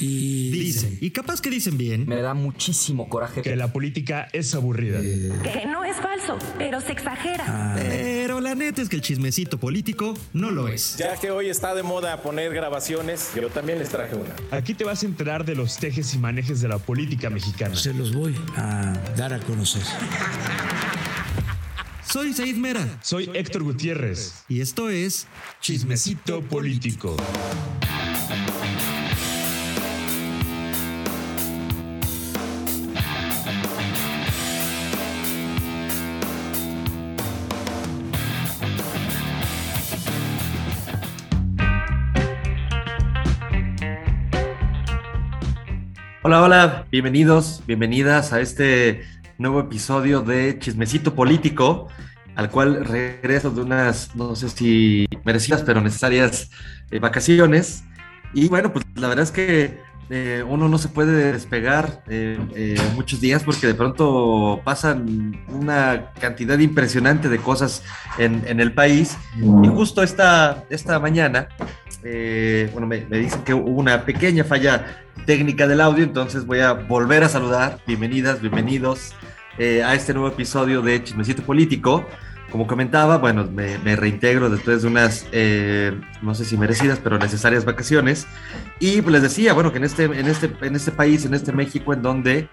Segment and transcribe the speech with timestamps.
[0.00, 3.42] Y dicen, y capaz que dicen bien, Me da muchísimo coraje.
[3.42, 5.00] que la política es aburrida.
[5.00, 7.74] Que no es falso, pero se exagera.
[7.76, 10.96] pero la neta es que el chismecito político no lo es.
[10.98, 14.34] Ya que hoy está de moda poner grabaciones, yo también les traje una.
[14.56, 17.74] Aquí te vas a enterar de los tejes y manejes de la política mexicana.
[17.76, 19.82] Se los voy a dar a conocer.
[22.10, 24.44] Soy Said Mera Soy Héctor Gutiérrez.
[24.48, 25.26] y esto es
[25.60, 27.16] Chismecito político.
[46.28, 49.02] Hola, hola, bienvenidos, bienvenidas a este
[49.38, 51.88] nuevo episodio de Chismecito Político,
[52.34, 56.50] al cual regreso de unas, no sé si merecidas, pero necesarias
[56.90, 57.84] eh, vacaciones.
[58.34, 59.78] Y bueno, pues la verdad es que
[60.10, 66.58] eh, uno no se puede despegar eh, muchos días porque de pronto pasan una cantidad
[66.58, 67.82] impresionante de cosas
[68.18, 69.16] en, el país.
[69.62, 71.48] Y justo esta, esta mañana,
[72.74, 77.22] bueno, me dicen que hubo una pequeña falla técnica del audio, entonces voy a volver
[77.22, 77.80] a saludar.
[77.86, 79.12] Bienvenidas, bienvenidos
[79.58, 82.06] eh, a este nuevo episodio de Chismecito Político.
[82.50, 87.18] Como comentaba, bueno, me, me reintegro después de unas, eh, no sé si merecidas, pero
[87.18, 88.26] necesarias vacaciones.
[88.80, 91.52] Y pues les decía, bueno, que en este, en, este, en este país, en este
[91.52, 92.48] México, en donde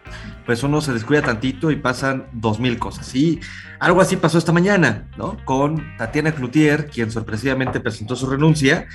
[0.45, 3.15] pues uno se descuida tantito y pasan dos mil cosas.
[3.15, 3.39] Y
[3.79, 5.37] algo así pasó esta mañana, ¿no?
[5.45, 8.85] Con Tatiana Cloutier, quien sorpresivamente presentó su renuncia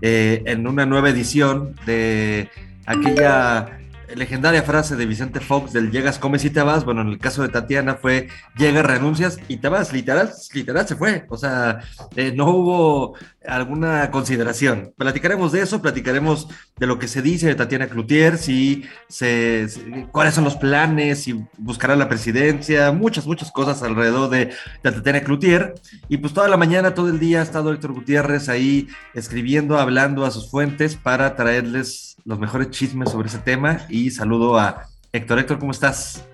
[0.00, 2.48] eh, en una nueva edición de
[2.88, 3.68] aquella
[4.16, 6.84] legendaria frase de Vicente Fox del llegas, comes y te vas.
[6.84, 9.92] Bueno, en el caso de Tatiana fue llegas, renuncias y te vas.
[9.92, 11.26] Literal, literal se fue.
[11.28, 11.80] O sea,
[12.16, 14.92] eh, no hubo alguna consideración.
[14.96, 19.80] Platicaremos de eso, platicaremos de lo que se dice de Tatiana Cloutier, si se, si-
[20.12, 24.46] cuáles son los planes, si buscará la presidencia, muchas, muchas cosas alrededor de,
[24.82, 25.74] de Tatiana Cloutier.
[26.08, 30.24] Y pues toda la mañana, todo el día ha estado Héctor Gutiérrez ahí escribiendo, hablando
[30.26, 33.80] a sus fuentes para traerles los mejores chismes sobre ese tema.
[34.10, 35.40] Saludo a Héctor.
[35.40, 36.24] Héctor, ¿cómo estás?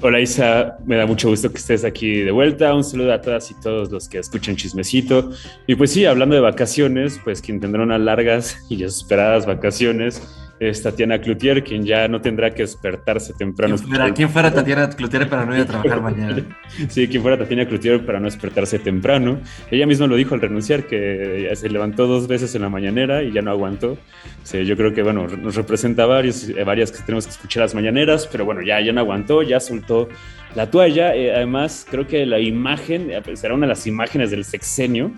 [0.00, 2.74] Hola Isa, me da mucho gusto que estés aquí de vuelta.
[2.74, 5.30] Un saludo a todas y todos los que escuchan Chismecito.
[5.68, 10.20] Y pues sí, hablando de vacaciones, pues quien tendrá unas largas y esperadas vacaciones
[10.68, 13.74] es Tatiana Cloutier, quien ya no tendrá que despertarse temprano.
[13.76, 16.42] ¿Quién fuera, quién fuera Tatiana Cloutier para no ir a trabajar mañana?
[16.88, 19.40] Sí, quien fuera Tatiana Cloutier para no despertarse temprano.
[19.70, 23.32] Ella misma lo dijo al renunciar, que se levantó dos veces en la mañanera y
[23.32, 23.98] ya no aguantó.
[24.42, 27.74] Sí, yo creo que, bueno, nos representa varios, eh, varias que tenemos que escuchar las
[27.74, 30.08] mañaneras, pero bueno, ya, ya no aguantó, ya soltó
[30.54, 31.14] la toalla.
[31.14, 35.12] Eh, además, creo que la imagen, eh, será una de las imágenes del sexenio.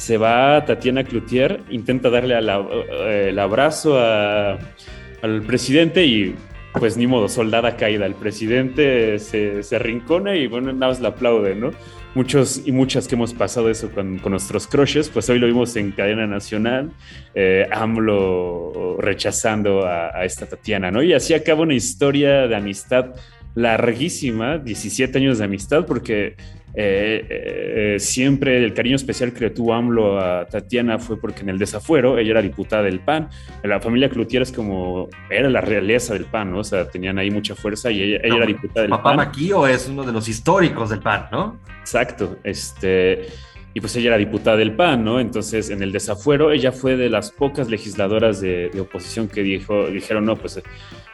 [0.00, 2.66] Se va Tatiana Cloutier, intenta darle la-
[3.04, 6.34] eh, el abrazo al presidente y
[6.72, 8.06] pues ni modo, soldada caída.
[8.06, 11.72] El presidente se, se arrincona y bueno, nada más le aplaude, ¿no?
[12.14, 15.76] Muchos y muchas que hemos pasado eso con, con nuestros crushes, pues hoy lo vimos
[15.76, 16.92] en cadena nacional,
[17.34, 21.02] eh, AMLO rechazando a, a esta Tatiana, ¿no?
[21.02, 23.14] Y así acaba una historia de amistad
[23.54, 26.36] larguísima, 17 años de amistad, porque
[26.74, 31.48] eh, eh, siempre el cariño especial que le tuvo AMLO a Tatiana fue porque en
[31.48, 33.28] el desafuero ella era diputada del PAN.
[33.62, 36.58] La familia Cloutier es como, era la realeza del PAN, ¿no?
[36.60, 39.16] O sea, tenían ahí mucha fuerza y ella, ella era diputada del Papá PAN.
[39.16, 41.60] Maquillo es uno de los históricos del PAN, ¿no?
[41.80, 43.26] Exacto, este,
[43.74, 45.18] y pues ella era diputada del PAN, ¿no?
[45.18, 49.86] Entonces, en el desafuero, ella fue de las pocas legisladoras de, de oposición que dijo,
[49.86, 50.62] dijeron, no, pues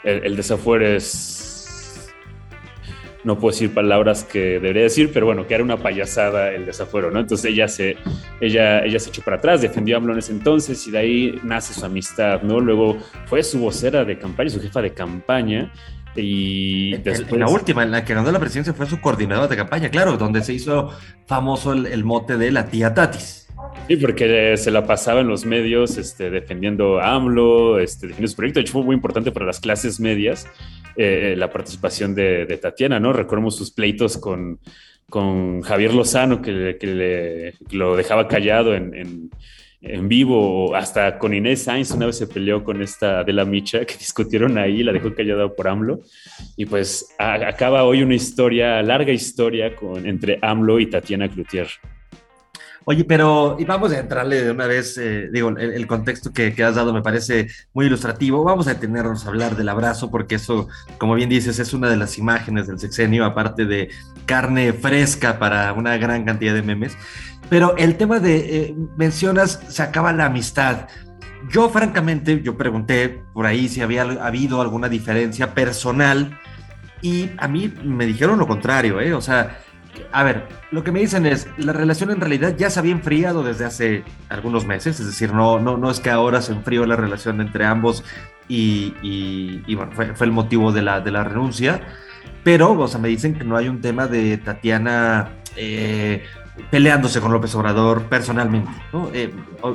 [0.05, 1.55] el, el desafuero es...
[3.27, 7.11] No puedo decir palabras que debería decir, pero bueno, que era una payasada el desafuero,
[7.11, 7.19] ¿no?
[7.19, 7.97] Entonces ella se,
[8.41, 11.41] ella, ella se echó para atrás, defendió a AMLO en ese entonces y de ahí
[11.43, 12.61] nace su amistad, ¿no?
[12.61, 15.73] Luego fue su vocera de campaña, su jefa de campaña
[16.15, 17.33] y después...
[17.33, 20.17] En la última, en la que ganó la presidencia, fue su coordinadora de campaña, claro,
[20.17, 20.91] donde se hizo
[21.27, 23.46] famoso el, el mote de la tía Tatis.
[23.89, 28.37] Sí, porque se la pasaba en los medios este, defendiendo a AMLO, este, defendiendo su
[28.37, 28.59] proyecto.
[28.59, 30.49] De hecho, fue muy importante para las clases medias
[30.97, 33.13] eh, la participación de, de Tatiana, ¿no?
[33.13, 34.59] Recordemos sus pleitos con,
[35.09, 39.31] con Javier Lozano, que, que le- que lo dejaba callado en, en-
[39.83, 43.85] en vivo, hasta con Inés Sainz una vez se peleó con esta de la Micha,
[43.85, 46.01] que discutieron ahí, la dejó callada por AMLO.
[46.57, 51.69] Y pues a- acaba hoy una historia, larga historia con, entre AMLO y Tatiana Cloutier.
[52.89, 56.55] Oye, pero y vamos a entrarle de una vez, eh, digo, el, el contexto que,
[56.55, 58.45] que has dado me parece muy ilustrativo.
[58.45, 61.97] Vamos a detenernos a hablar del abrazo, porque eso, como bien dices, es una de
[61.97, 63.91] las imágenes del sexenio, aparte de
[64.25, 66.97] carne fresca para una gran cantidad de memes.
[67.51, 70.87] Pero el tema de, eh, mencionas, se acaba la amistad.
[71.51, 76.39] yo francamente, yo pregunté por ahí si había habido alguna diferencia personal
[77.03, 79.13] y a mí me dijeron lo contrario, ¿eh?
[79.13, 79.59] O sea,
[80.13, 83.43] a ver, lo que me dicen es, la relación en realidad ya se había enfriado
[83.43, 86.97] desde hace algunos meses, es decir, no, no, no es que ahora se enfrió la
[86.97, 88.05] relación entre ambos
[88.49, 91.81] y, bueno, fue, el motivo de la, de la renuncia,
[92.45, 96.23] pero, o sea, me dicen que no hay un tema de Tatiana eh,
[96.71, 98.71] peleándose con López Obrador personalmente.
[99.13, 99.33] Eh,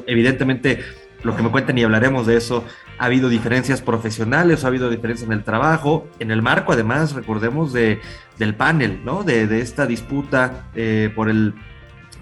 [0.07, 0.79] evidentemente,
[1.23, 2.63] lo que me cuentan y hablaremos de eso,
[2.97, 7.73] ha habido diferencias profesionales, ha habido diferencias en el trabajo, en el marco además, recordemos,
[7.73, 7.99] de,
[8.37, 9.23] del panel, ¿no?
[9.23, 11.53] De, esta disputa eh, por el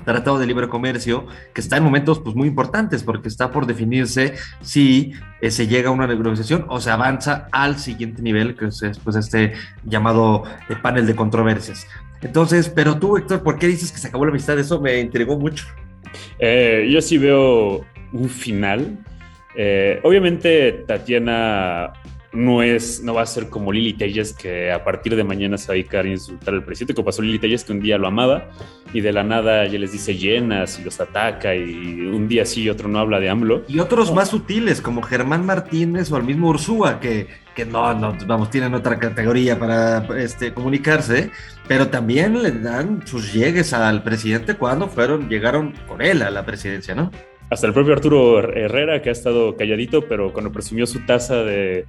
[0.05, 4.35] Tratado de Libre Comercio, que está en momentos pues, muy importantes, porque está por definirse
[4.61, 8.99] si eh, se llega a una negociación o se avanza al siguiente nivel, que es
[9.03, 9.53] pues, este
[9.83, 11.87] llamado eh, panel de controversias.
[12.21, 14.57] Entonces, pero tú, Héctor, ¿por qué dices que se acabó la amistad?
[14.59, 15.65] Eso me intrigó mucho.
[16.39, 18.97] Yo sí veo un final.
[19.55, 21.93] Eh, obviamente Tatiana
[22.31, 25.67] no es, no va a ser como Lili Telles que a partir de mañana se
[25.67, 28.07] va a dedicar a insultar al presidente, como pasó Lili Telles que un día lo
[28.07, 28.49] amaba
[28.93, 32.63] y de la nada ya les dice llenas y los ataca y un día sí
[32.63, 33.63] y otro no habla de AMLO.
[33.67, 38.15] Y otros más sutiles como Germán Martínez o el mismo Ursúa que, que no, no,
[38.27, 41.31] vamos, tienen otra categoría para este, comunicarse,
[41.67, 46.45] pero también le dan sus llegues al presidente cuando fueron, llegaron con él a la
[46.45, 47.11] presidencia, ¿no?
[47.49, 51.85] Hasta el propio Arturo Herrera, que ha estado calladito, pero cuando presumió su taza de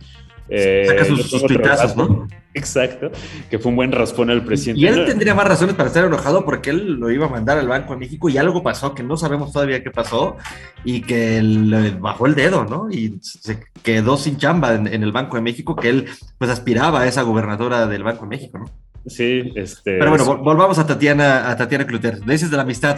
[0.50, 2.26] eh, Saca sus, sus ¿no?
[2.54, 3.12] Exacto,
[3.48, 4.80] que fue un buen raspón al presidente.
[4.80, 7.68] Y él tendría más razones para estar enojado porque él lo iba a mandar al
[7.68, 10.36] Banco de México y algo pasó que no sabemos todavía qué pasó
[10.84, 12.90] y que le bajó el dedo, ¿no?
[12.90, 16.06] Y se quedó sin chamba en, el Banco de México, que él
[16.38, 18.64] pues aspiraba a esa gobernadora del Banco de México, ¿no?
[19.06, 19.98] Sí, este.
[19.98, 22.18] Pero bueno, volvamos a Tatiana, a Tatiana Cluter.
[22.26, 22.96] Le dices de la amistad.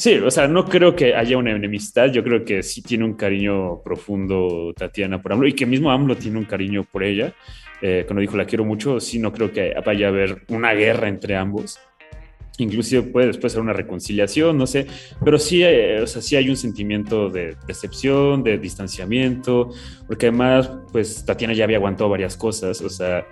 [0.00, 2.10] Sí, o sea, no creo que haya una enemistad.
[2.10, 6.16] Yo creo que sí tiene un cariño profundo Tatiana por AMLO y que mismo AMLO
[6.16, 7.34] tiene un cariño por ella.
[7.82, 11.06] Eh, cuando dijo la quiero mucho, sí, no creo que vaya a haber una guerra
[11.06, 11.78] entre ambos.
[12.56, 14.86] Inclusive puede después ser una reconciliación, no sé,
[15.22, 19.68] pero sí, eh, o sea, sí hay un sentimiento de decepción, de distanciamiento,
[20.06, 23.26] porque además, pues Tatiana ya había aguantado varias cosas, o sea,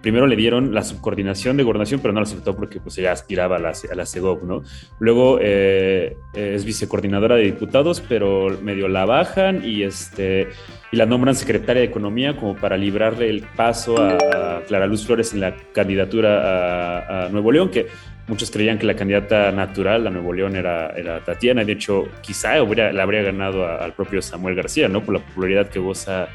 [0.00, 3.56] primero le dieron la subcoordinación de gobernación, pero no la aceptó porque pues ella aspiraba
[3.56, 4.04] a la, a la
[4.44, 4.62] ¿no?
[4.98, 10.48] Luego eh, es vicecoordinadora de diputados, pero medio la bajan y, este,
[10.92, 15.32] y la nombran secretaria de Economía como para librarle el paso a, Clara Luz Flores
[15.32, 17.86] en la candidatura a, Nuevo León, que
[18.26, 22.62] muchos creían que la candidata natural a Nuevo León era, era Tatiana, de hecho quizá
[22.62, 25.02] hubiera, la habría ganado al propio Samuel García, ¿no?
[25.02, 26.28] Por la popularidad que goza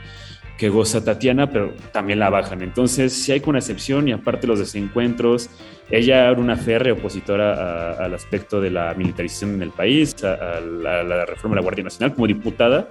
[0.63, 2.61] que goza Tatiana, pero también la bajan.
[2.61, 5.49] Entonces, si hay una excepción y aparte los desencuentros,
[5.91, 11.25] ella era una férrea opositora al aspecto de la militarización en el país, a, la,
[11.25, 12.87] reforma de la Guardia Nacional como diputada.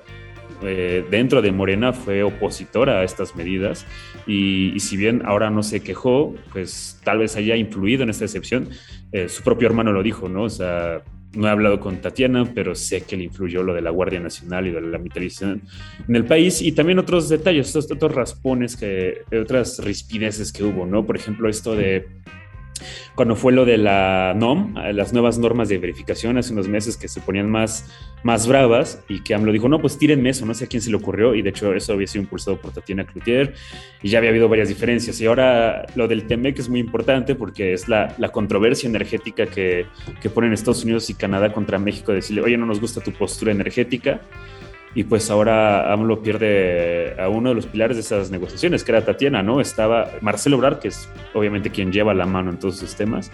[0.63, 3.87] Eh, dentro de Morena fue opositora a estas medidas
[4.27, 8.69] y, si bien ahora no se quejó, pues tal vez haya influido en esta excepción.
[9.13, 10.43] Eh, su propio hermano lo dijo, ¿no?
[10.43, 11.03] O sea,
[11.35, 14.67] no he hablado con Tatiana, pero sé que le influyó lo de la Guardia Nacional
[14.67, 15.63] y de la militarización
[16.07, 21.07] en el país y también otros detalles, otros, raspones, que, otras rispideces que hubo, ¿no?
[21.07, 22.07] Por ejemplo, esto de
[23.15, 27.09] cuando fue lo de la NOM, las nuevas normas de verificación hace unos meses que
[27.09, 27.91] se ponían más,
[28.23, 30.91] más bravas y que AMLO dijo, no, pues tírenme eso, no sé a quién se
[30.91, 33.55] le ocurrió y de hecho eso había sido impulsado por Tatiana Cloutier
[34.03, 35.21] y ya había habido varias diferencias.
[35.21, 39.87] Y ahora lo del TEMEC es muy importante porque es la, la controversia energética que,
[40.21, 43.53] que ponen Estados Unidos y Canadá contra México, decirle, oye, no nos gusta tu postura
[43.53, 44.21] energética
[44.95, 49.05] y pues ahora AMLO pierde a uno de los pilares de esas negociaciones, que era
[49.05, 49.61] Tatiana, ¿no?
[49.61, 53.31] Estaba Marcelo Obrar, que es obviamente quien lleva la mano en todos esos temas,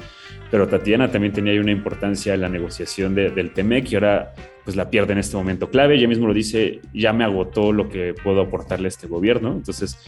[0.50, 4.34] pero Tatiana también tenía una importancia en la negociación del TEMEC y ahora
[4.64, 5.96] pues la pierde en este momento clave.
[5.96, 9.98] Ella mismo lo dice, ya me agotó lo que puedo aportarle a este gobierno, entonces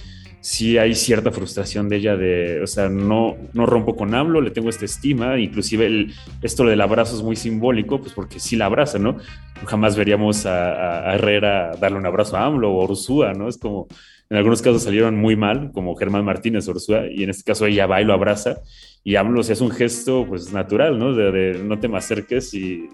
[0.40, 4.50] sí hay cierta frustración de ella de, o sea, no, no rompo con AMLO, le
[4.50, 8.66] tengo esta estima, inclusive el, esto del abrazo es muy simbólico, pues porque sí la
[8.66, 9.18] abraza, ¿no?
[9.66, 13.48] Jamás veríamos a, Herrera darle un abrazo a AMLO o a Ursúa, ¿no?
[13.48, 13.88] Es como,
[14.30, 17.86] en algunos casos salieron muy mal, como Germán Martínez Ursúa, y en este caso ella
[17.86, 18.60] va y lo abraza,
[19.02, 21.14] y AMLO se hace un gesto pues natural, ¿no?
[21.14, 22.88] De, no te me acerques y,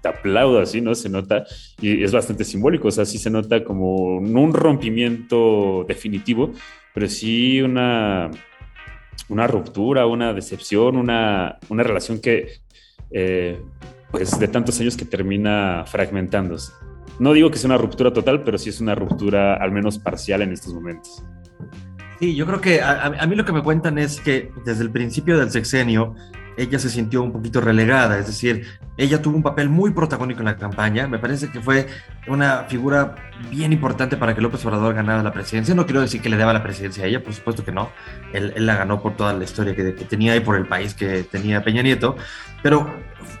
[0.00, 0.94] te aplaudo así, ¿no?
[0.94, 1.44] Se nota
[1.80, 6.52] y es bastante simbólico, o sea, sí se nota como no un rompimiento definitivo,
[6.94, 8.30] pero sí una,
[9.28, 12.60] una ruptura, una decepción, una, una relación que
[13.10, 13.60] eh,
[14.10, 16.72] pues de tantos años que termina fragmentándose.
[17.18, 20.42] No digo que sea una ruptura total, pero sí es una ruptura al menos parcial
[20.42, 21.22] en estos momentos.
[22.20, 25.38] Sí, yo creo que a, mí lo que me cuentan es que desde el principio
[25.38, 26.16] del sexenio,
[26.56, 30.46] ella se sintió un poquito relegada, es decir, ella tuvo un papel muy protagónico en
[30.46, 31.86] la campaña, me parece que fue
[32.26, 33.14] una figura
[33.52, 36.52] bien importante para que López Obrador ganara la presidencia, no quiero decir que le daba
[36.52, 37.90] la presidencia a ella, por supuesto que no,
[38.32, 41.22] él, la ganó por toda la historia que, que tenía y por el país que
[41.22, 42.16] tenía Peña Nieto,
[42.64, 42.90] pero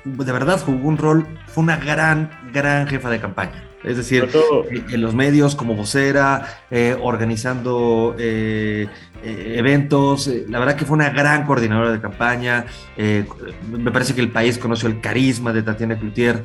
[0.04, 3.67] de verdad jugó un rol, fue una gran, gran jefa de campaña.
[3.84, 4.28] Es decir,
[4.70, 8.88] en los medios como vocera, eh, organizando eh,
[9.22, 12.66] eh, eventos, la verdad que fue una gran coordinadora de campaña.
[12.96, 16.42] me parece que el país conoció el carisma de Tatiana Cloutier,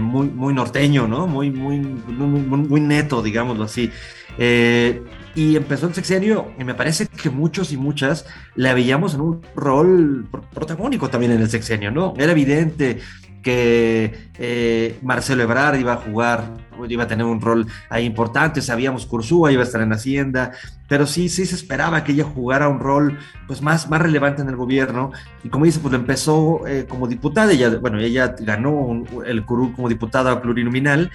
[0.00, 1.26] muy, muy norteño, ¿no?
[1.26, 3.90] Muy, muy, muy, muy neto, digámoslo así.
[4.38, 9.42] y empezó el sexenio y me parece que muchos y muchas la veíamos en un
[9.54, 12.14] rol protagónico también en el sexenio, ¿no?
[12.16, 13.00] Era evidente
[13.44, 16.50] que eh, Marcelo Ebrard iba a jugar,
[16.88, 20.52] iba a tener un rol ahí importante, sabíamos Cursúa iba a estar en Hacienda,
[20.88, 24.48] pero sí, sí se esperaba que ella jugara un rol pues más, más relevante en
[24.48, 25.12] el gobierno,
[25.42, 29.74] y como dice, pues lo empezó eh, como diputada, ella, bueno, ella ganó el curul
[29.74, 31.10] como diputada plurinominal,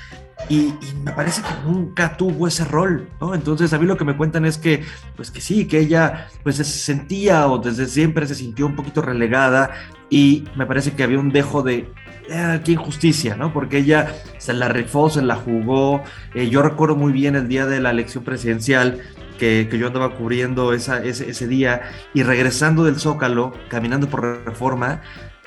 [0.47, 0.73] y,
[1.03, 3.35] me parece que nunca tuvo ese rol, ¿no?
[3.35, 4.83] Entonces a mí lo que me cuentan es que,
[5.15, 9.01] pues que sí, que ella pues se sentía o desde siempre se sintió un poquito
[9.01, 9.71] relegada
[10.09, 11.91] y me parece que había un dejo de
[12.29, 13.51] eh, qué injusticia, ¿no?
[13.51, 16.03] Porque ella se la rifó, se la jugó.
[16.33, 19.01] Eh, yo recuerdo muy bien el día de la elección presidencial
[19.39, 21.81] que, yo andaba cubriendo esa, ese, ese, día
[22.13, 25.01] y regresando del Zócalo, caminando por reforma,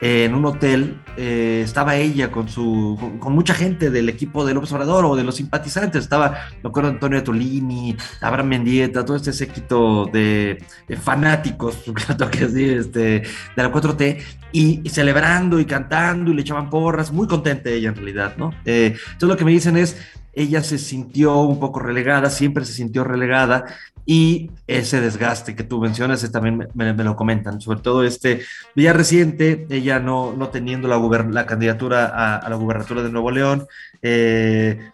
[0.04, 4.72] en un hotel, eh, estaba ella con su con, mucha gente del equipo de López
[4.72, 10.06] Obrador o de los simpatizantes, estaba, me acuerdo, Antonio Tolini, Abraham Mendieta, todo este séquito
[10.06, 10.60] de,
[11.00, 11.84] fanáticos,
[12.32, 13.22] que decir, este, de
[13.54, 14.18] la 4T,
[14.50, 18.50] y, celebrando y cantando y le echaban porras, muy contenta ella en realidad, ¿no?
[18.64, 19.96] Eh, entonces lo que me dicen es,
[20.32, 23.66] ella se sintió un poco relegada, siempre se sintió relegada,
[24.04, 28.42] y ese desgaste que tú mencionas también me, lo comentan, sobre todo este
[28.74, 30.98] ya reciente, ella no, no teniendo la,
[31.30, 33.66] la candidatura a, la gubernatura de Nuevo León
[34.02, 34.90] eh,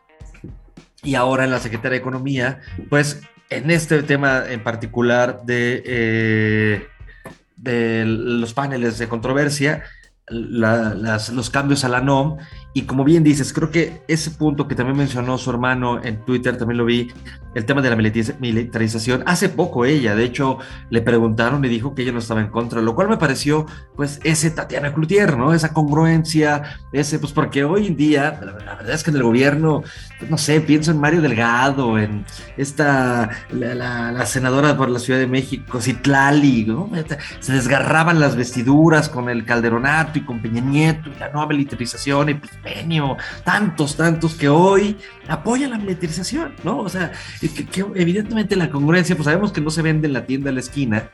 [1.03, 6.87] y ahora en la Secretaría de Economía, pues en este tema en particular de, eh,
[7.57, 9.85] de los paneles de controversia,
[10.31, 12.37] los cambios a la NOM
[12.79, 16.57] y como bien dices, creo que ese punto que también mencionó su hermano en Twitter,
[16.57, 17.13] también lo vi,
[17.57, 19.25] el tema de la militarización.
[19.27, 20.59] Hace poco ella, de hecho,
[20.89, 23.67] le preguntaron y dijo que ella no estaba en contra, lo cual me pareció,
[23.97, 25.53] pues, ese Tatiana Cloutier, ¿no?
[25.53, 29.83] Esa congruencia, ese, pues, porque hoy en día, la, verdad es que en el gobierno,
[30.21, 32.25] pues, no sé, pienso en Mario Delgado, en
[32.57, 36.89] esta, la, senadora por la Ciudad de México, Citlali, ¿no?
[37.41, 42.29] Se desgarraban las vestiduras con el Calderonato y con Peña Nieto y la nueva militarización
[42.29, 42.53] y pues,
[43.45, 44.97] tantos, tantos que hoy
[45.29, 46.79] apoyan la militarización, ¿no?
[46.79, 50.51] O sea, que, evidentemente la congruencia, pues sabemos que no se vende en la tienda
[50.51, 51.11] de la esquina,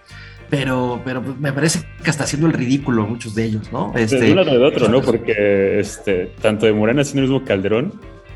[0.50, 3.92] pero, pero me parece que está haciendo el ridículo muchos de ellos, ¿no?
[3.96, 5.00] Este, de uno de otro, ¿no?
[5.00, 7.92] Porque este, tanto de Morena haciendo el mismo Calderón,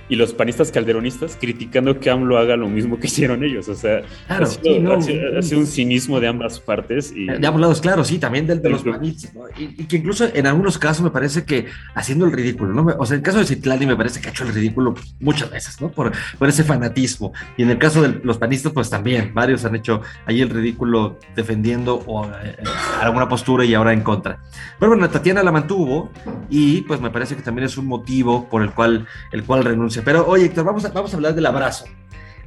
[0.08, 3.68] y los panistas calderonistas criticando que AMLO haga lo mismo que hicieron ellos.
[3.68, 7.12] O sea, ha, sido, un cinismo de ambas partes.
[7.14, 7.26] Y...
[7.26, 9.32] De ambos lados, claro, sí, también del de los panistas.
[9.58, 12.94] Y, que incluso en algunos casos me parece que haciendo el ridículo, ¿no?
[12.98, 15.50] O sea, en el caso de Citlali me parece que ha hecho el ridículo muchas
[15.50, 15.90] veces, ¿no?
[15.90, 17.32] Por, por ese fanatismo.
[17.56, 21.18] Y en el caso de los panistas, pues también, varios han hecho ahí el ridículo
[21.34, 22.56] defendiendo o, eh,
[23.00, 24.40] alguna postura y ahora en contra.
[24.78, 26.10] Pero bueno, Tatiana la mantuvo
[26.48, 29.97] y pues me parece que también es un motivo por el cual, el cual renuncia
[30.04, 31.86] pero oye, Héctor, vamos a, vamos a hablar del abrazo.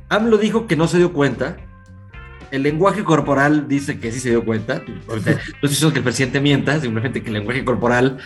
[0.09, 1.57] AMLO dijo que no se dio cuenta.
[2.51, 4.81] El lenguaje corporal dice que sí se dio cuenta.
[5.07, 8.17] No es que el presidente mienta, simplemente que el lenguaje corporal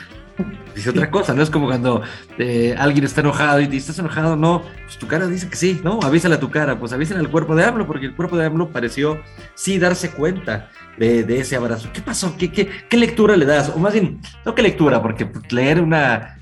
[0.76, 1.42] dice otra cosa, ¿no?
[1.42, 2.02] Es como cuando
[2.38, 4.36] eh, alguien está enojado y dice, ¿estás enojado?
[4.36, 6.00] No, pues tu cara dice que sí, ¿no?
[6.04, 8.70] Avísale a tu cara, pues avísale al cuerpo de AMLO, porque el cuerpo de AMLO
[8.70, 9.22] pareció
[9.54, 11.90] sí darse cuenta de, ese abrazo.
[11.94, 12.36] ¿Qué pasó?
[12.38, 13.70] ¿Qué, ¿Qué, qué, lectura le das?
[13.70, 16.40] O más bien, no qué lectura, porque pues, leer una,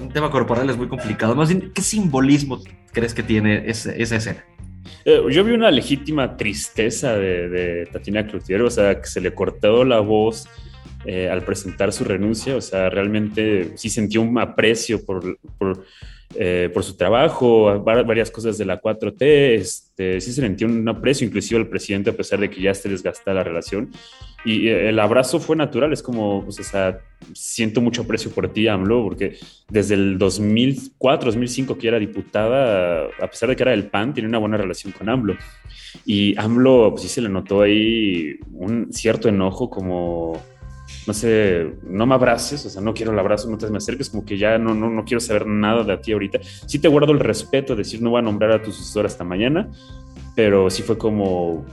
[0.00, 1.36] un tema corporal es muy complicado.
[1.74, 2.60] ¿qué simbolismo
[2.92, 4.44] crees que tiene esa, escena?
[5.04, 9.34] Eh, yo vi una legítima tristeza de, de Tatiana Cloutier, o sea, que se le
[9.34, 10.48] cortó la voz
[11.04, 15.38] eh, al presentar su renuncia, o sea, realmente sí sentí un aprecio por,
[16.34, 19.22] eh, por su trabajo, varias cosas de la 4T,
[19.54, 22.88] este, sí se sintió un aprecio inclusive al presidente a pesar de que ya esté
[22.88, 23.90] desgastada la relación.
[24.44, 27.00] Y eh, el abrazo fue natural, es como, pues, o sea,
[27.32, 29.38] siento mucho aprecio por ti, AMLO, porque
[29.70, 34.28] desde el 2004, 2005 que era diputada, a pesar de que era del PAN, tiene
[34.28, 35.34] una buena relación con AMLO.
[36.04, 40.40] Y AMLO, pues sí se le notó ahí un cierto enojo como
[41.06, 44.10] no sé, no me abraces, o sea, no quiero el abrazo, no te me acerques,
[44.10, 46.40] como que ya no, no, no quiero saber nada de ti ahorita.
[46.42, 49.24] Sí te guardo el respeto de decir no voy a nombrar a tu sucesor hasta
[49.24, 49.68] mañana,
[50.34, 51.64] pero sí fue como,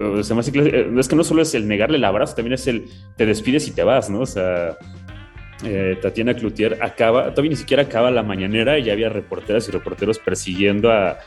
[0.00, 2.66] o sea, más eh, es que no solo es el negarle el abrazo, también es
[2.66, 4.20] el te despides y te vas, ¿no?
[4.20, 4.76] O sea,
[5.64, 9.72] eh, Tatiana Cloutier acaba, todavía ni siquiera acaba la mañanera y ya había reporteras y
[9.72, 11.18] reporteros persiguiendo a,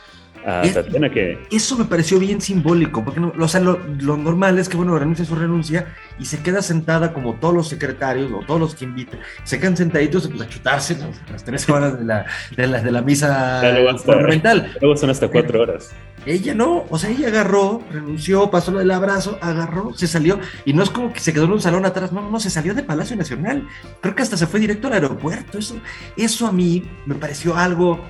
[0.46, 1.38] Tatiana que...
[1.50, 3.78] Eso me pareció bien simbólico, porque no, o sea, lo,
[4.16, 5.86] normal es que, bueno, renuncia su renuncia
[6.20, 9.76] y se queda sentada como todos los secretarios o todos los que invitan, se quedan
[9.76, 10.96] sentaditos pues, a chutarse
[11.32, 12.26] las tres horas de la,
[12.56, 13.60] de la, de la misa
[14.04, 14.72] fundamental.
[14.80, 15.90] Luego son hasta cuatro horas.
[16.24, 20.72] Ella no, o sea, ella agarró, renunció, pasó lo del abrazo, agarró, se salió, y
[20.72, 22.82] no es como que se quedó en un salón atrás, no, no, se salió de
[22.82, 23.66] Palacio Nacional.
[24.00, 25.58] Creo que hasta se fue directo al aeropuerto.
[25.58, 25.76] Eso,
[26.16, 28.00] eso a mí me pareció algo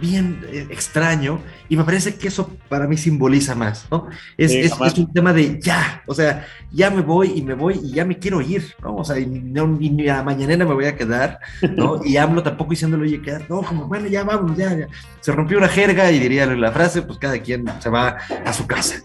[0.00, 4.08] bien eh, extraño y me parece que eso para mí simboliza más, ¿no?
[4.36, 7.92] Es, es, un tema de ya, o sea, ya me voy y me voy y
[7.92, 8.96] ya me quiero ir, ¿no?
[8.96, 11.38] O sea, y, ni a mañana me voy a quedar,
[11.76, 12.00] ¿no?
[12.04, 14.88] Y hablo tampoco diciéndole, oye, queda, no, como, bueno, ya vamos, ya, ya.
[15.20, 18.66] Se rompió una jerga y diría la frase, pues cada quien se va a su
[18.66, 19.02] casa.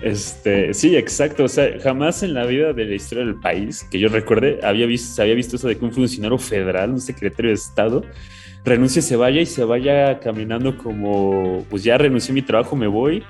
[0.00, 1.44] Este, sí, exacto.
[1.44, 4.86] O sea, jamás en la vida de la historia del país, que yo recuerde, había
[4.86, 8.04] visto, se había visto eso de que un funcionario federal, un secretario de Estado,
[8.66, 12.88] renuncie, se vaya y se vaya caminando como, pues ya renuncié a mi trabajo, me
[12.88, 13.22] voy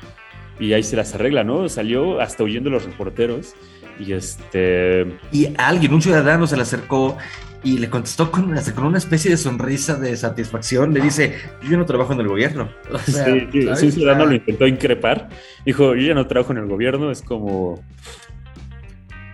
[0.59, 1.69] y ahí se las arregla, ¿no?
[1.69, 3.55] Salió hasta huyendo los reporteros
[4.01, 5.19] y este...
[5.31, 7.17] Y alguien, un ciudadano se le acercó
[7.63, 10.95] y le contestó con, con una especie de sonrisa de satisfacción.
[10.95, 11.37] Le dice,
[11.69, 12.71] yo no trabajo en el gobierno.
[13.05, 13.13] sí,
[13.53, 15.29] sí, un ciudadano lo intentó increpar.
[15.65, 17.11] Dijo, yo ya no trabajo en el gobierno.
[17.11, 17.83] Es como,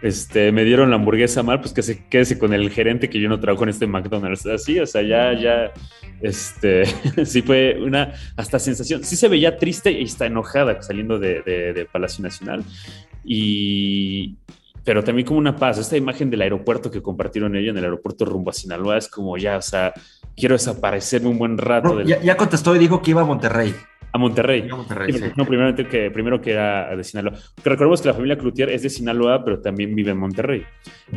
[0.02, 3.28] este, me dieron la hamburguesa mal, pues que se quede con el gerente que yo
[3.28, 4.46] no trabajo en este McDonald's.
[4.46, 5.72] Así, o sea, ya, ya,
[6.20, 6.84] este,
[7.24, 9.04] sí fue una hasta sensación.
[9.04, 12.64] Sí se veía triste y está enojada saliendo de, de, Palacio Nacional.
[13.24, 14.34] Y,
[14.84, 15.78] pero también como una paz.
[15.78, 19.38] Esta imagen del aeropuerto que compartieron ella en el aeropuerto rumbo a Sinaloa es como
[19.38, 19.94] ya, o sea,
[20.36, 22.02] quiero desaparecerme un buen rato.
[22.02, 23.72] ya, ya, contestó y dijo que iba a Monterrey.
[24.12, 24.68] A Monterrey.
[25.36, 27.32] No, primero que, primero que era de Sinaloa.
[27.64, 30.64] recordemos que la familia Cloutier es de Sinaloa, pero también vive en Monterrey.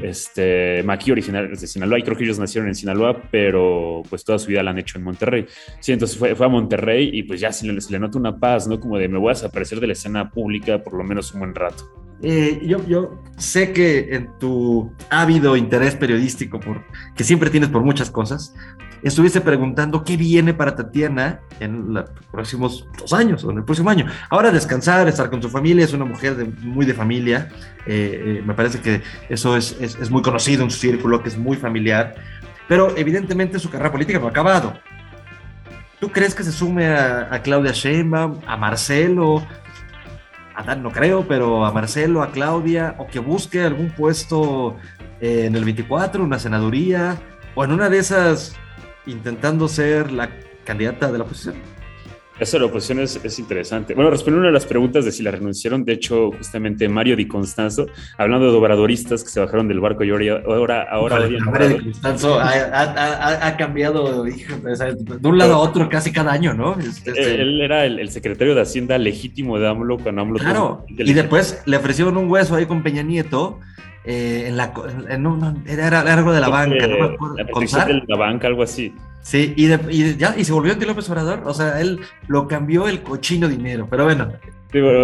[0.01, 4.23] Este, Maki original es de Sinaloa y creo que ellos nacieron en Sinaloa, pero pues
[4.23, 5.45] toda su vida la han hecho en Monterrey.
[5.81, 8.67] Sí, entonces fue, a Monterrey y pues ya se le, se le nota una paz,
[8.67, 8.79] ¿no?
[8.79, 11.53] Como de me voy a desaparecer de la escena pública por lo menos un buen
[11.53, 12.05] rato.
[12.21, 16.83] Eh, yo, yo, sé que en tu ávido interés periodístico, por,
[17.15, 18.55] que siempre tienes por muchas cosas,
[19.07, 23.89] estuviste preguntando qué viene para Tatiana en los próximos dos años o en el próximo
[23.89, 24.07] año.
[24.29, 27.49] Ahora descansar, estar con su familia, es una mujer muy de familia,
[27.85, 31.29] eh, eh, me parece que eso es, es, es, muy conocido en su círculo, que
[31.29, 32.15] es muy familiar,
[32.67, 34.73] pero evidentemente su carrera política no ha acabado.
[35.99, 39.45] ¿Tú crees que se sume a, a Claudia Sheinbaum, a Marcelo,
[40.55, 44.77] a Dan no creo, pero a Marcelo, a Claudia, o que busque algún puesto
[45.21, 47.17] eh, en el 24, una senaduría,
[47.55, 48.55] o en una de esas
[49.07, 50.29] intentando ser la
[50.63, 51.55] candidata de la oposición.
[52.37, 53.93] Eso de la oposición es, interesante.
[53.93, 57.15] Bueno, respondiendo a una de las preguntas de si la renunciaron, de hecho, justamente Mario
[57.15, 57.87] Di Constanzo,
[58.17, 63.55] hablando de obradoristas que se bajaron del barco y ahora, ahora, Mario Di Constanzo ha,
[63.57, 66.77] cambiado de un lado a otro casi cada año, ¿no?
[66.77, 70.39] Este, él era el, secretario de Hacienda legítimo de AMLO con AMLO.
[70.39, 73.61] Claro, y después le ofrecieron un hueso ahí con Peña Nieto.
[74.05, 74.71] Eh, en la,
[75.09, 77.35] en era algo de la banca, no me acuerdo.
[77.37, 78.93] La de la banca, algo así.
[79.21, 81.41] Sí, y, y, ya, y se volvió anti López Obrador.
[81.45, 83.87] O sea, él lo cambió el cochino dinero.
[83.89, 84.31] Pero bueno.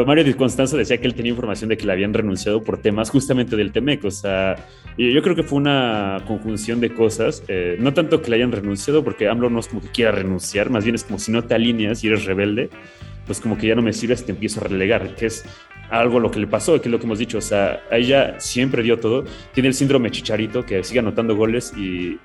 [0.06, 3.10] Mario Di Constanzo decía que él tenía información de que le habían renunciado por temas
[3.10, 4.04] justamente del Temec.
[4.04, 4.56] O sea,
[4.98, 7.44] y yo creo que fue una conjunción de cosas.
[7.48, 10.70] Eh, no tanto que le hayan renunciado, porque AMLO no es como que quiera renunciar,
[10.70, 12.70] más bien es como si no te alineas y eres rebelde,
[13.26, 15.46] pues como que ya no me sirves, te empiezo a relegar, que es
[15.92, 18.82] algo lo que le pasó, que es lo que hemos dicho, o sea, ella siempre
[18.82, 22.18] dio todo, tiene el síndrome chicharito, que sigue anotando goles y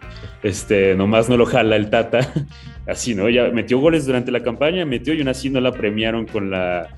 [0.42, 2.32] este, nomás no lo jala el Tata,
[2.86, 3.26] así, ¿no?
[3.26, 6.88] Ella metió goles durante la campaña, metió y aún así no la premiaron con la,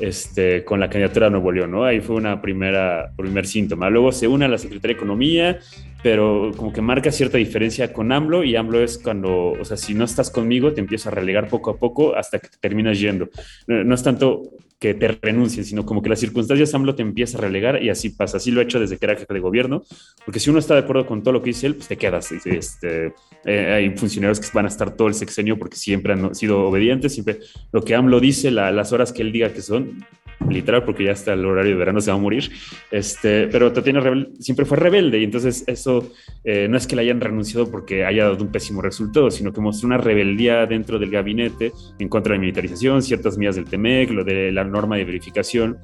[0.00, 1.84] este, con la candidatura de Nuevo León, ¿no?
[1.84, 3.88] Ahí fue una primera, primer síntoma.
[3.88, 5.58] Luego se une a la Secretaría de Economía,
[6.02, 9.94] pero como que marca cierta diferencia con AMLO y AMLO es cuando, o sea, si
[9.94, 13.28] no estás conmigo, te empiezo a relegar poco a poco hasta que te terminas yendo.
[13.66, 14.42] no es tanto
[14.78, 18.10] que te renuncien, sino como que las circunstancias AMLO te empieza a relegar y así
[18.10, 18.36] pasa.
[18.36, 19.82] Así lo ha hecho desde que era jefe de gobierno,
[20.24, 22.30] porque si uno está de acuerdo con todo lo que dice él, pues te quedas.
[22.30, 23.12] Este,
[23.44, 27.12] eh, hay funcionarios que van a estar todo el sexenio porque siempre han sido obedientes,
[27.14, 27.38] siempre
[27.72, 30.04] lo que AMLO dice, las horas que él diga que son,
[30.48, 32.50] literal, porque ya hasta el horario de verano se va a morir.
[32.90, 34.02] Este, pero Tatiana
[34.38, 36.12] siempre fue rebelde y entonces eso
[36.44, 39.60] eh, no es que le hayan renunciado porque haya dado un pésimo resultado, sino que
[39.60, 44.24] mostró una rebeldía dentro del gabinete en contra de militarización, ciertas medidas del TEMEC, lo
[44.24, 45.78] de la norma de verificación,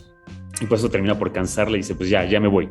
[0.61, 2.69] y pues eso termina por cansarle y dice, pues ya, ya me voy.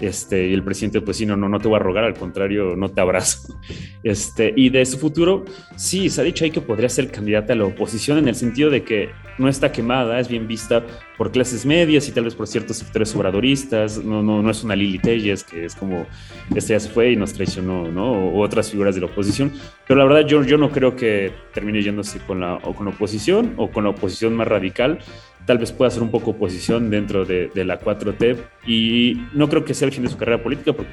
[0.00, 2.90] Este, y el presidente, pues sí, no, no, te voy a rogar, al contrario, no
[2.90, 3.58] te abrazo.
[4.02, 7.56] Este, y de su futuro, sí, se ha dicho ahí que podría ser candidata a
[7.56, 10.84] la oposición en el sentido de que no está quemada, es bien vista
[11.18, 14.76] por clases medias y tal vez por ciertos sectores obradoristas, no, no, no es una
[14.76, 16.06] Lili Telles, que es como,
[16.54, 18.12] este ya se fue y nos traicionó, ¿no?
[18.12, 19.52] O otras figuras de la oposición,
[19.88, 22.92] pero la verdad yo, yo no creo que termine yéndose con la, o con la
[22.92, 25.00] oposición o con la oposición más radical,
[25.46, 29.74] tal vez pueda hacer un poco oposición dentro de, la 4T y no creo que
[29.74, 30.90] sea el fin de su carrera política porque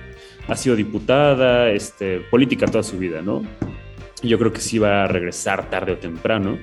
[0.47, 3.43] ha sido diputada, este, política toda su vida, ¿no?
[4.21, 6.57] Yo creo que sí va a regresar tarde o temprano.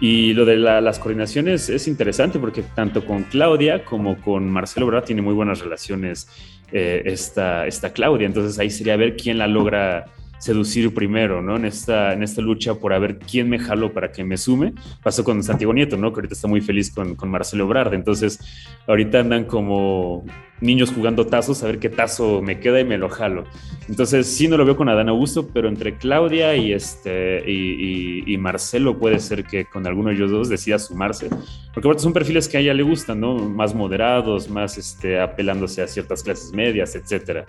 [0.00, 4.86] Y lo de la, las coordinaciones es interesante porque tanto con Claudia como con Marcelo
[4.86, 6.28] Ebrard tiene muy buenas relaciones
[6.72, 8.26] eh, esta, esta Claudia.
[8.26, 10.06] Entonces ahí sería ver quién la logra
[10.40, 11.56] seducir primero, ¿no?
[11.56, 14.72] En esta, en esta lucha por a ver quién me jalo para que me sume.
[15.02, 16.12] Pasó con Santiago Nieto, ¿no?
[16.12, 17.94] Que ahorita está muy feliz con, con Marcelo Ebrard.
[17.94, 18.40] Entonces,
[18.86, 20.24] ahorita andan como
[20.60, 23.44] niños jugando tazos, a ver qué tazo me queda y me lo jalo.
[23.88, 28.34] Entonces, sí no lo veo con Adán Augusto, pero entre Claudia y, este, y, y,
[28.34, 31.28] y Marcelo puede ser que con alguno de ellos dos decida sumarse,
[31.74, 33.36] porque aparte son perfiles que a ella le gustan, ¿no?
[33.36, 37.46] Más moderados, más este, apelándose a ciertas clases medias, etcétera.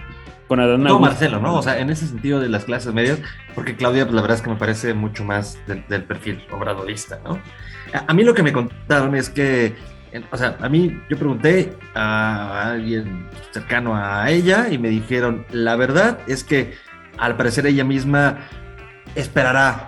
[0.48, 0.94] Con Adán Augusto.
[0.94, 1.56] No, Marcelo, ¿no?
[1.56, 3.20] O sea, en ese sentido de las clases medias,
[3.54, 7.22] porque Claudia, pues la verdad es que me parece mucho más del, del perfil obradorista,
[7.24, 7.40] ¿no?
[7.94, 9.74] A, a mí lo que me contaron es que
[10.32, 15.76] o sea, a mí yo pregunté a alguien cercano a ella y me dijeron, la
[15.76, 16.74] verdad es que
[17.18, 18.40] al parecer ella misma
[19.16, 19.88] esperará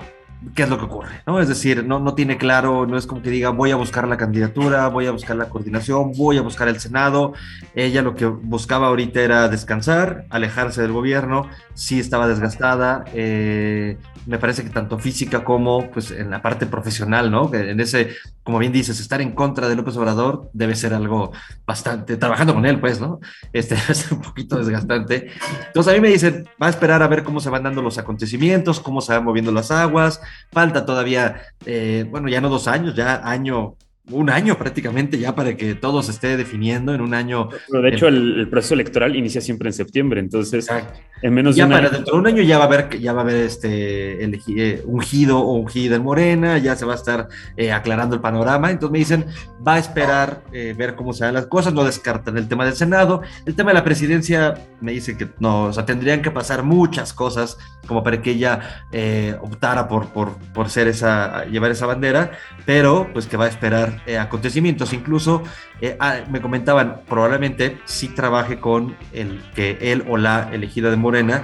[0.55, 1.39] qué es lo que ocurre, ¿no?
[1.39, 4.17] Es decir, no, no tiene claro, no es como que diga voy a buscar la
[4.17, 7.33] candidatura, voy a buscar la coordinación, voy a buscar el Senado.
[7.75, 14.37] Ella lo que buscaba ahorita era descansar, alejarse del gobierno, sí estaba desgastada, eh, me
[14.37, 17.53] parece que tanto física como pues en la parte profesional, ¿no?
[17.53, 21.31] En ese, como bien dices, estar en contra de López Obrador debe ser algo
[21.65, 23.19] bastante, trabajando con él, pues, ¿no?
[23.51, 25.27] Este debe ser un poquito desgastante.
[25.67, 27.97] Entonces a mí me dicen, va a esperar a ver cómo se van dando los
[27.97, 30.21] acontecimientos, cómo se van moviendo las aguas,
[30.51, 33.75] falta todavía, eh, bueno, ya no dos años, ya año
[34.11, 37.49] un año prácticamente ya para que todo se esté definiendo en un año.
[37.69, 40.99] Pero de hecho, el, el, proceso electoral inicia siempre en septiembre, entonces Exacto.
[41.21, 41.95] en menos ya de un para año.
[41.97, 45.39] dentro de un año ya va a haber ya va a haber este eh, ungido
[45.39, 48.71] o ungida en Morena, ya se va a estar eh, aclarando el panorama.
[48.71, 49.25] Entonces me dicen,
[49.65, 52.75] va a esperar eh, ver cómo se dan las cosas, no descartan el tema del
[52.75, 56.63] Senado, el tema de la presidencia me dice que no, o sea, tendrían que pasar
[56.63, 61.85] muchas cosas como para que ella eh, optara por, por, por ser esa, llevar esa
[61.85, 62.31] bandera,
[62.65, 64.93] pero pues que va a esperar eh, acontecimientos.
[64.93, 65.43] Incluso
[65.81, 70.97] eh, ah, me comentaban, probablemente sí trabaje con el que él o la elegida de
[70.97, 71.43] Morena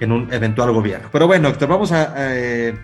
[0.00, 1.08] en un eventual gobierno.
[1.10, 2.74] Pero bueno, Héctor, vamos a, eh,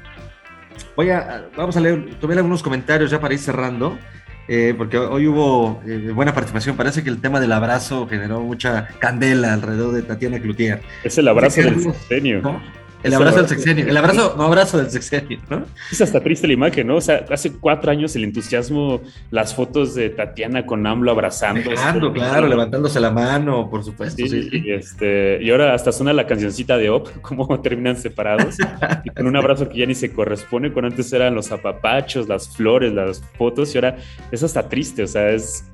[0.97, 3.99] voy a, vamos a leer, tomé algunos comentarios ya para ir cerrando.
[4.47, 6.77] Eh, porque hoy hubo eh, buena participación.
[6.77, 10.83] Parece que el tema del abrazo generó mucha candela alrededor de Tatiana Cloutier.
[11.03, 12.43] Es el abrazo del sexenio.
[12.43, 12.61] ¿no?
[13.05, 15.65] El abrazo del sexenio, el abrazo, no abrazo del sexenio, ¿no?
[15.93, 16.97] Es hasta triste la imagen, ¿no?
[16.97, 21.69] O sea, hace cuatro años el entusiasmo, las fotos de Tatiana con AMLO abrazando.
[21.69, 24.17] Dejando, claro, levantándose la mano, por supuesto.
[24.17, 24.63] Sí, sí, sí.
[24.65, 28.57] Y, este, y ahora hasta suena la cancioncita de Op, como terminan separados,
[29.05, 32.49] y con un abrazo que ya ni se corresponde, cuando antes eran los apapachos, las
[32.49, 33.99] flores, las fotos, y ahora
[34.33, 35.65] es hasta triste, o sea, es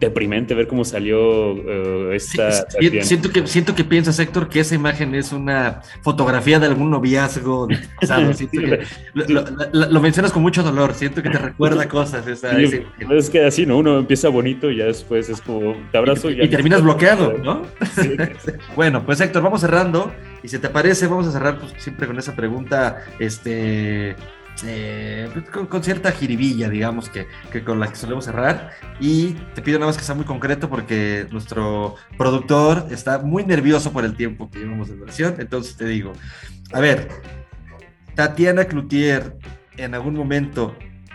[0.00, 2.52] deprimente ver cómo salió uh, esta.
[2.52, 6.90] Sí, siento, que, siento que piensas, Héctor, que esa imagen es una fotografía de algún
[6.90, 7.68] noviazgo
[8.00, 8.32] pasado.
[8.32, 8.84] sí, que
[9.14, 12.26] lo, lo, lo, mencionas con mucho dolor, siento que te recuerda cosas.
[12.26, 13.78] Esa, sí, esa es que así, ¿no?
[13.78, 17.36] Uno empieza bonito y ya después es como te abrazo y, y, y terminas bloqueado,
[17.42, 17.62] ¿no?
[18.76, 20.12] bueno, pues Héctor, vamos cerrando.
[20.42, 23.02] Y si te parece, vamos a cerrar pues, siempre con esa pregunta.
[23.18, 24.14] Este
[24.66, 28.70] eh, con, con, cierta jiribilla, digamos, que, que, con la que solemos cerrar.
[29.00, 33.92] Y te pido nada más que sea muy concreto porque nuestro productor está muy nervioso
[33.92, 35.36] por el tiempo que llevamos de duración.
[35.38, 36.12] Entonces te digo,
[36.72, 37.08] a ver,
[38.14, 39.36] Tatiana Cloutier
[39.76, 40.74] en algún momento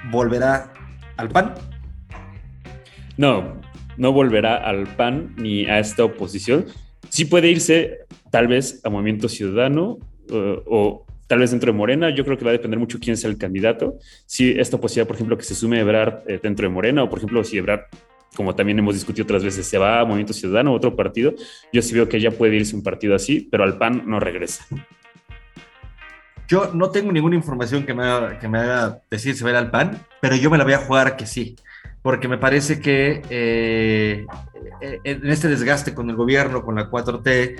[0.09, 0.73] volverá
[1.17, 1.53] al PAN.
[3.17, 3.61] No,
[3.97, 6.65] no volverá al PAN ni a esta oposición.
[7.09, 7.99] Sí puede irse
[8.31, 12.45] tal vez a Movimiento Ciudadano uh, o tal vez dentro de Morena, yo creo que
[12.45, 13.97] va a depender mucho quién sea el candidato.
[14.25, 17.19] Si esta posibilidad, por ejemplo, que se sume Ebrard eh, dentro de Morena, o por
[17.19, 17.81] ejemplo, si Ebrard,
[18.35, 21.33] como también hemos discutido otras veces, se va a Movimiento Ciudadano o otro partido,
[21.71, 24.65] yo sí veo que ella puede irse un partido así, pero al PAN no regresa.
[26.47, 29.53] Yo no tengo ninguna información que me haga, que me haga decir si va a
[29.53, 31.55] ir al PAN, pero yo me la voy a jugar que sí
[32.03, 34.27] porque me parece que eh,
[34.81, 37.55] en este desgaste con el gobierno, con la 4T,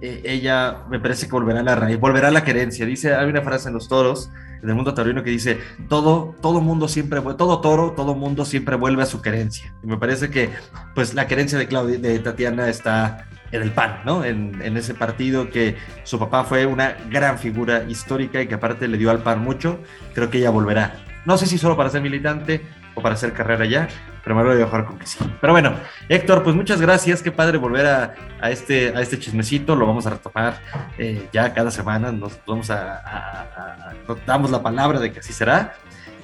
[0.00, 2.86] eh, ella me parece que volverá a la raíz, volverá a la querencia.
[2.86, 4.30] Dice, hay una frase en los toros,
[4.62, 5.58] en el mundo taurino, que dice,
[5.88, 9.74] todo, todo mundo siempre, todo toro, todo mundo siempre vuelve a su querencia.
[9.82, 10.50] Y me parece que,
[10.94, 14.24] pues, la querencia de Claudia, de Tatiana está en el PAN, ¿no?
[14.24, 18.98] En, ese partido que su papá fue una gran figura histórica y que aparte le
[18.98, 19.80] dio al PAN mucho,
[20.14, 20.94] creo que ella volverá.
[21.24, 22.62] No sé si solo para ser militante
[22.94, 23.88] o para hacer carrera ya,
[24.22, 25.18] pero me voy a dejar con que sí.
[25.40, 25.74] Pero bueno,
[26.08, 30.06] Héctor, pues muchas gracias, qué padre volver a, a este, a este chismecito, lo vamos
[30.06, 30.60] a retomar
[30.98, 35.32] eh, ya cada semana, nos vamos a, a, nos damos la palabra de que así
[35.32, 35.74] será.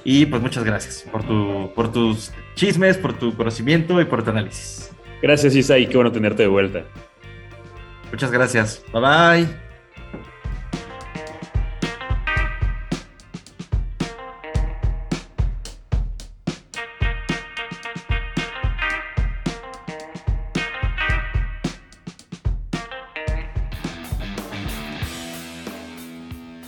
[0.03, 4.29] Y pues muchas gracias por, tu, por tus chismes, por tu conocimiento y por tu
[4.29, 4.91] análisis.
[5.21, 6.83] Gracias, Isa, y qué bueno tenerte de vuelta.
[8.11, 8.83] Muchas gracias.
[8.93, 9.64] Bye bye.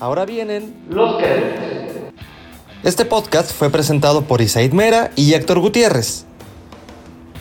[0.08, 2.13] Ahora vienen los créditos.
[2.82, 6.24] Este podcast fue presentado por Isaid Mera y Héctor Gutiérrez.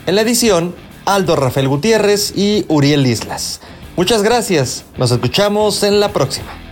[0.05, 0.75] En la edición,
[1.05, 3.61] Aldo Rafael Gutiérrez y Uriel Islas.
[3.95, 4.83] Muchas gracias.
[4.97, 6.66] Nos escuchamos en la próxima.